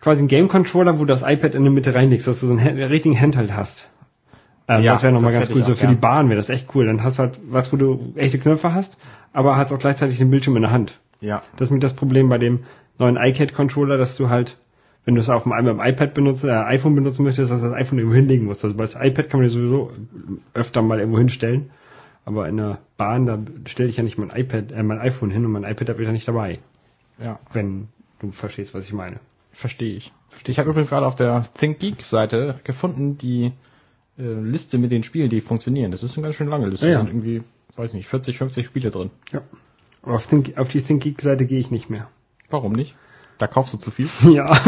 [0.00, 2.62] quasi ein Game-Controller, wo du das iPad in der Mitte reinlegst, dass du so einen
[2.62, 3.88] Hand- richtigen Handheld hast.
[4.68, 5.62] Ähm, Ja, das wäre nochmal ganz cool.
[5.64, 6.86] So für die Bahn wäre das echt cool.
[6.86, 8.98] Dann hast du halt was, wo du echte Knöpfe hast,
[9.32, 10.98] aber hast auch gleichzeitig den Bildschirm in der Hand.
[11.20, 11.42] Ja.
[11.56, 12.64] Das ist mit das Problem bei dem
[12.98, 14.56] neuen iCat-Controller, dass du halt,
[15.06, 17.76] wenn du es auf dem einem iPad benutzen, äh, iPhone benutzen möchtest, dass du das
[17.76, 18.64] iPhone irgendwo hinlegen musst.
[18.64, 19.92] Also bei das iPad kann man ja sowieso
[20.52, 21.70] öfter mal irgendwo hinstellen.
[22.24, 25.46] Aber in der Bahn, da stelle ich ja nicht mein iPad, äh, mein iPhone hin
[25.46, 26.58] und mein iPad habe ich ja nicht dabei.
[27.22, 27.38] Ja.
[27.52, 27.86] Wenn
[28.18, 29.20] du verstehst, was ich meine.
[29.52, 30.12] Verstehe ich.
[30.44, 33.52] Ich habe übrigens gerade auf der ThinkGeek-Seite gefunden, die
[34.18, 35.92] äh, Liste mit den Spielen, die funktionieren.
[35.92, 36.86] Das ist eine ganz schön lange Liste.
[36.88, 37.06] Ja, Da ja.
[37.06, 37.42] sind irgendwie,
[37.76, 39.10] weiß nicht, 40, 50 Spiele drin.
[39.32, 39.42] Ja.
[40.02, 42.08] Aber auf, Think, auf die ThinkGeek-Seite gehe ich nicht mehr.
[42.50, 42.96] Warum nicht?
[43.38, 44.08] Da kaufst du zu viel.
[44.30, 44.46] Ja.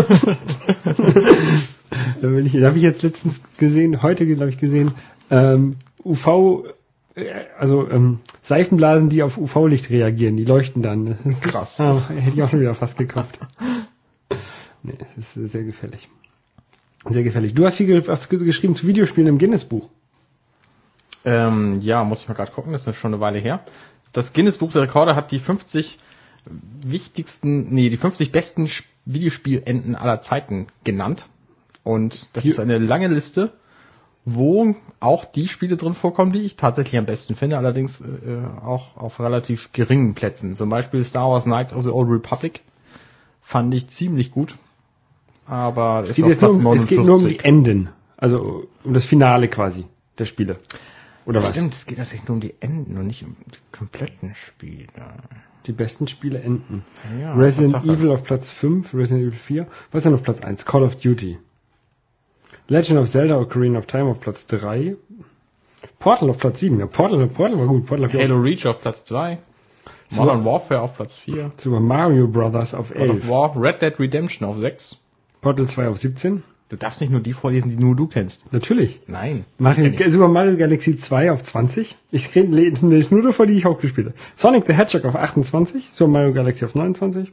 [2.21, 4.93] da will ich, da habe ich jetzt letztens gesehen, heute glaube ich gesehen,
[5.31, 6.65] ähm, UV,
[7.15, 11.17] äh, also ähm, Seifenblasen, die auf UV-Licht reagieren, die leuchten dann.
[11.41, 11.81] Krass.
[11.85, 13.39] Ah, hätte ich auch schon wieder fast gekauft.
[14.83, 16.09] Nee, es ist sehr gefährlich.
[17.09, 17.55] Sehr gefährlich.
[17.55, 19.89] Du hast hier geschrieben zu Videospielen im Guinness-Buch.
[21.25, 23.61] Ähm, ja, muss ich mal gerade gucken, das ist schon eine Weile her.
[24.13, 25.99] Das Guinness Buch der Rekorde hat die 50
[26.45, 28.69] wichtigsten, nee, die 50 besten
[29.05, 31.27] Videospielenden aller Zeiten genannt.
[31.85, 33.53] Und das Hier- ist eine lange Liste,
[34.25, 38.05] wo auch die Spiele drin vorkommen, die ich tatsächlich am besten finde, allerdings äh,
[38.63, 40.55] auch auf relativ geringen Plätzen.
[40.55, 42.61] Zum Beispiel Star Wars Knights of the Old Republic
[43.41, 44.57] fand ich ziemlich gut.
[45.47, 47.45] Aber ist Es geht, jetzt nur um, es geht nur um die 49.
[47.45, 47.89] Enden.
[48.19, 49.87] Also um das Finale quasi
[50.19, 50.59] der Spiele.
[51.25, 51.57] Oder was?
[51.57, 54.89] Stimmt, es geht natürlich nur um die Enden und nicht um die kompletten Spiele.
[55.69, 56.83] Die besten Spiele enden.
[57.21, 57.93] Ja, Resident Tatsache.
[57.93, 59.67] Evil auf Platz 5, Resident Evil 4.
[59.93, 60.65] Was ist denn auf Platz 1?
[60.65, 61.39] Call of Duty.
[62.69, 64.97] Legend of Zelda Ocarina of Time auf Platz 3.
[65.99, 66.81] Portal auf Platz 7.
[66.81, 67.87] Ja, Portal, Portal war gut.
[67.87, 69.39] Portal Halo Reach auf Platz 2.
[70.09, 70.25] Super.
[70.25, 71.47] Modern Warfare auf Platz 4.
[71.47, 71.51] auch.
[71.57, 73.29] Super Mario Brothers auf God of 11.
[73.29, 74.97] War, Red Dead Redemption auf 6.
[75.43, 76.43] Portal 2 auf 17.
[76.69, 78.53] Du darfst nicht nur die vorlesen, die nur du kennst.
[78.53, 79.01] Natürlich.
[79.07, 79.45] Nein.
[79.59, 79.91] Mario.
[80.11, 81.97] Super Mario Galaxy 2 auf 20.
[82.11, 84.17] Ich rede lese nur davor, die ich auch gespielt habe.
[84.37, 85.91] Sonic the Hedgehog auf 28.
[85.93, 87.33] Super Mario Galaxy auf 29.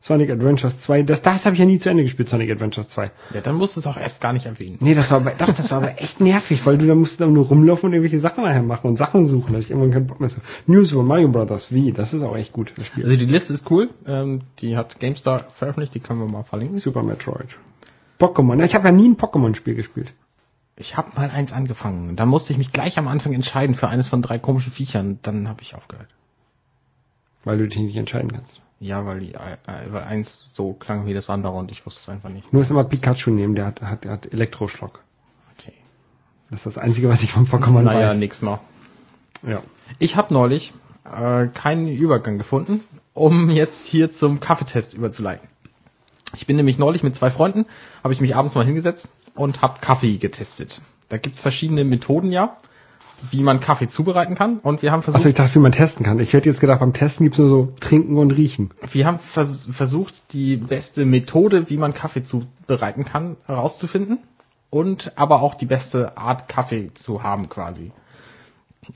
[0.00, 1.02] Sonic Adventures 2.
[1.02, 3.10] Das, das habe ich ja nie zu Ende gespielt, Sonic Adventures 2.
[3.34, 4.76] Ja, dann musst du es auch erst gar nicht erwähnen.
[4.80, 7.32] Nee, das war aber, doch, das war aber echt nervig, weil du da musst dann
[7.32, 9.48] nur rumlaufen und irgendwelche Sachen nachher machen und Sachen suchen.
[9.48, 10.40] Da hatte ich irgendwann keinen Bock mehr so.
[10.66, 11.90] New Super Mario Brothers, wie?
[11.90, 13.04] Das ist auch echt gut, das Spiel.
[13.04, 13.90] Also die Liste ist cool.
[14.06, 16.78] Ähm, die hat GameStar veröffentlicht, die können wir mal verlinken.
[16.78, 17.58] Super Metroid.
[18.18, 18.58] Pokémon.
[18.58, 20.12] Ja, Ich habe ja nie ein Pokémon-Spiel gespielt.
[20.76, 22.14] Ich habe mal eins angefangen.
[22.16, 25.18] Dann musste ich mich gleich am Anfang entscheiden für eines von drei komischen Viechern.
[25.22, 26.08] Dann habe ich aufgehört.
[27.44, 28.60] Weil du dich nicht entscheiden kannst.
[28.80, 29.56] Ja, weil, die, äh,
[29.90, 32.52] weil eins so klang wie das andere und ich wusste es einfach nicht.
[32.52, 35.02] Du musst immer Pikachu nehmen, der hat, hat, der hat Elektroschock.
[35.58, 35.72] Okay.
[36.50, 38.18] Das ist das Einzige, was ich von Pokémon naja, weiß.
[38.18, 38.60] nix mal.
[39.42, 39.62] Ja.
[39.98, 40.72] Ich habe neulich
[41.04, 42.82] äh, keinen Übergang gefunden,
[43.14, 45.48] um jetzt hier zum Kaffeetest überzuleiten.
[46.34, 47.66] Ich bin nämlich neulich mit zwei Freunden,
[48.02, 50.80] habe ich mich abends mal hingesetzt und habe Kaffee getestet.
[51.08, 52.58] Da gibt's verschiedene Methoden ja,
[53.30, 54.58] wie man Kaffee zubereiten kann.
[54.58, 56.20] Und wir haben versucht, Achso, ich dachte, wie man testen kann.
[56.20, 58.70] Ich hätte jetzt gedacht, beim Testen gibt's nur so trinken und riechen.
[58.92, 64.18] wir haben vers versucht, die beste Methode, wie man Kaffee zubereiten kann, herauszufinden.
[64.70, 67.90] Und aber auch die beste Art Kaffee zu haben quasi.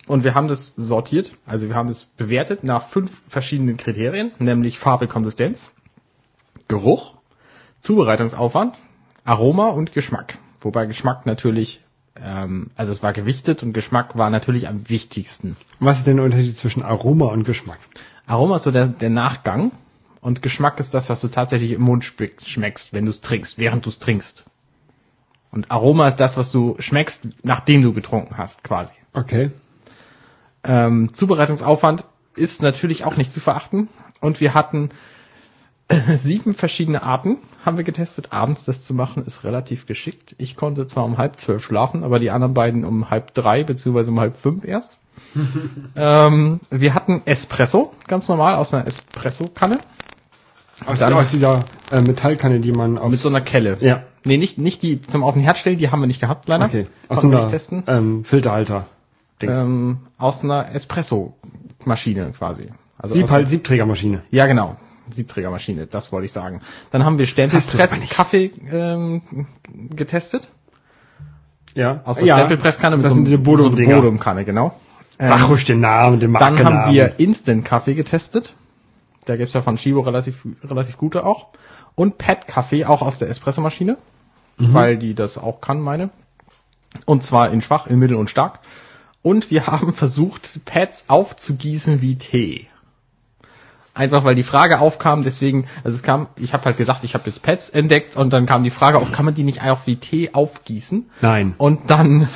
[0.07, 4.79] Und wir haben das sortiert, also wir haben es bewertet nach fünf verschiedenen Kriterien, nämlich
[4.79, 5.75] Farbe, Konsistenz,
[6.69, 7.15] Geruch,
[7.83, 8.79] Zubereitungsaufwand,
[9.25, 10.39] Aroma und Geschmack.
[10.61, 11.83] Wobei Geschmack natürlich,
[12.17, 15.57] ähm, also es war gewichtet und Geschmack war natürlich am wichtigsten.
[15.81, 17.79] Was ist denn der Unterschied zwischen Aroma und Geschmack?
[18.27, 19.73] Aroma ist so der, der Nachgang
[20.21, 23.59] und Geschmack ist das, was du tatsächlich im Mund schmeck- schmeckst, wenn du es trinkst,
[23.59, 24.45] während du es trinkst.
[25.51, 28.95] Und Aroma ist das, was du schmeckst, nachdem du getrunken hast, quasi.
[29.13, 29.51] Okay.
[30.65, 33.89] Ähm, Zubereitungsaufwand ist natürlich auch nicht zu verachten.
[34.21, 34.91] Und wir hatten
[36.19, 38.33] sieben verschiedene Arten, haben wir getestet.
[38.33, 40.35] Abends das zu machen, ist relativ geschickt.
[40.39, 44.11] Ich konnte zwar um halb zwölf schlafen, aber die anderen beiden um halb drei beziehungsweise
[44.11, 44.99] um halb fünf erst.
[45.97, 49.79] ähm, wir hatten Espresso, ganz normal, aus einer Espresso-Kanne.
[50.87, 51.61] Aus, Dann- aus dieser
[51.93, 53.11] äh, Metallkanne, die man auf...
[53.11, 53.77] Mit so einer Kelle.
[53.81, 56.47] ja, Nee, nicht, nicht die zum auf den Herd stellen, die haben wir nicht gehabt,
[56.49, 56.67] leider.
[56.67, 56.87] okay.
[57.09, 57.83] Aus so Konnten einer testen.
[57.89, 58.87] ähm, Filterhalter.
[59.41, 62.69] Ähm, aus einer Espresso-Maschine quasi.
[62.99, 64.23] Also Sieb halt, Siebträgermaschine.
[64.31, 64.77] Ja, genau.
[65.11, 66.61] Siebträgermaschine, das wollte ich sagen.
[66.91, 68.09] Dann haben wir Stempelpress.
[68.11, 69.47] Kaffee ähm,
[69.91, 70.49] getestet.
[71.75, 72.03] Ja.
[72.05, 72.37] Aus der ja.
[72.39, 73.97] Stempelpresskanne mit das so, sind diese so Bodum-Dinger.
[73.97, 74.75] Bodum-Kanne, genau.
[75.19, 76.95] Sag Ähm, ruhig den Namen, den dann haben Markennamen.
[76.95, 78.55] wir Instant Kaffee getestet.
[79.25, 81.49] Da gibt's ja von Chibo relativ, relativ gute auch.
[81.95, 83.97] Und Pet Kaffee auch aus der Espressomaschine,
[84.59, 84.75] Mhm.
[84.75, 86.11] weil die das auch kann, meine.
[87.07, 88.59] Und zwar in schwach, in mittel und stark.
[89.23, 92.67] Und wir haben versucht, Pads aufzugießen wie Tee.
[93.95, 97.25] Einfach weil die Frage aufkam, deswegen, also es kam, ich habe halt gesagt, ich habe
[97.27, 99.97] jetzt Pads entdeckt und dann kam die Frage auf, kann man die nicht einfach wie
[99.97, 101.11] Tee aufgießen?
[101.21, 101.55] Nein.
[101.59, 102.29] Und dann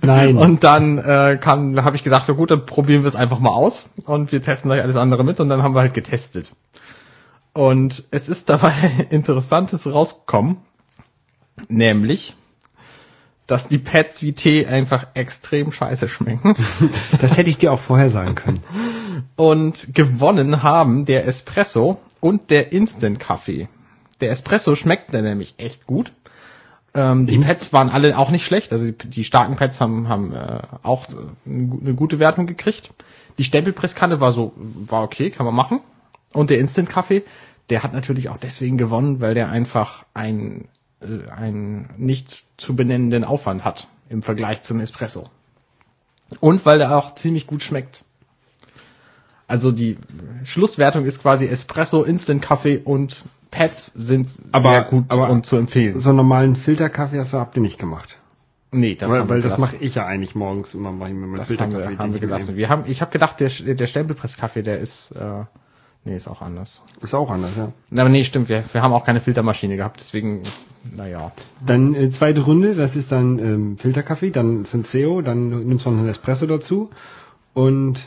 [0.00, 0.36] Nein.
[0.38, 3.50] und dann äh, kam, habe ich gedacht, na gut, dann probieren wir es einfach mal
[3.50, 6.52] aus und wir testen gleich alles andere mit und dann haben wir halt getestet.
[7.52, 8.72] Und es ist dabei
[9.10, 10.58] Interessantes rausgekommen,
[11.68, 12.34] nämlich,
[13.46, 16.54] dass die Pads wie Tee einfach extrem scheiße schmecken.
[17.20, 18.60] das hätte ich dir auch vorher sagen können.
[19.36, 23.68] Und gewonnen haben der Espresso und der Instant Kaffee.
[24.20, 26.12] Der Espresso schmeckt nämlich echt gut.
[26.94, 28.72] Ähm, die Pads waren alle auch nicht schlecht.
[28.72, 31.06] Also die, die starken Pads haben, haben äh, auch
[31.46, 32.90] eine gute Wertung gekriegt.
[33.38, 35.80] Die Stempelpresskanne war so, war okay, kann man machen.
[36.32, 37.22] Und der Instant Kaffee,
[37.70, 40.68] der hat natürlich auch deswegen gewonnen, weil der einfach ein,
[41.00, 45.30] äh, einen nicht zu benennenden Aufwand hat im Vergleich zum Espresso.
[46.40, 48.04] Und weil der auch ziemlich gut schmeckt.
[49.48, 49.96] Also die
[50.44, 55.56] Schlusswertung ist quasi Espresso, Instant Kaffee und Pads sind Aber- sehr gut aber- und zu
[55.56, 55.98] empfehlen.
[55.98, 58.18] So einen normalen Filterkaffee hast du, habt ihr nicht gemacht.
[58.70, 59.74] Nee, das weil haben weil wir das gelassen.
[59.76, 61.90] mache ich ja eigentlich morgens immer, mache ich mir meinen das haben Filterkaffee.
[61.92, 62.56] wir, haben wir gelassen.
[62.56, 65.44] Wir haben, ich habe gedacht, der, der Stempelpresskaffee, der ist, äh,
[66.04, 66.82] nee, ist auch anders.
[67.00, 67.72] Ist auch anders, ja.
[67.98, 70.42] Aber nee, stimmt, wir, wir haben auch keine Filtermaschine gehabt, deswegen,
[70.94, 71.32] naja.
[71.64, 76.00] Dann äh, zweite Runde, das ist dann ähm, Filterkaffee, dann Senseo, dann nimmst du noch
[76.00, 76.90] einen Espresso dazu
[77.54, 78.06] und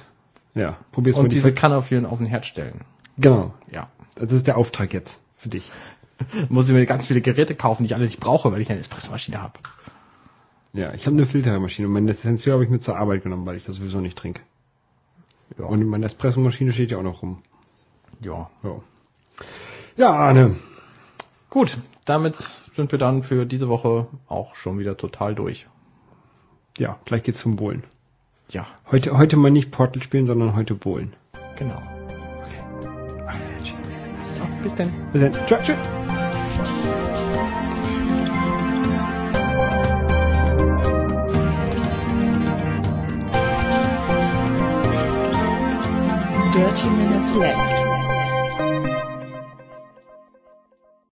[0.56, 2.82] ja, probierst mal Und die diese Kanne auf jeden auf den Herd stellen.
[3.18, 3.90] Genau, Ja.
[4.16, 5.72] das ist der Auftrag jetzt für dich.
[6.50, 8.80] Muss ich mir ganz viele Geräte kaufen, die ich alle nicht brauche, weil ich eine
[8.80, 9.60] Espressomaschine habe.
[10.74, 13.58] Ja, ich habe eine Filtermaschine und meine Senseo habe ich mit zur Arbeit genommen, weil
[13.58, 14.42] ich das sowieso nicht trinke.
[15.58, 15.66] Ja.
[15.66, 17.42] Und meine Espressomaschine steht ja auch noch rum.
[18.22, 18.50] ja.
[18.64, 18.80] Ja,
[19.98, 20.56] ja Arne,
[21.50, 22.38] Gut, damit
[22.76, 25.68] sind wir dann für diese Woche auch schon wieder total durch.
[26.78, 27.84] ja, gleich geht's zum Bowlen.
[28.52, 31.14] Ja, Heute, heute mal nicht Portal spielen, sondern heute Bowlen.
[31.56, 31.82] genau.
[34.62, 34.92] Bis dann.
[35.12, 35.34] Bis dann.
[35.48, 35.74] Tschö, tschö.
[46.54, 47.81] Dirty Minutes Left.